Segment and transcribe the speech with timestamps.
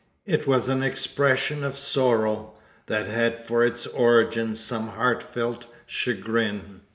[0.25, 2.53] It was an expression of sorrow,
[2.87, 6.81] that had for its origin some heartfelt chagrin.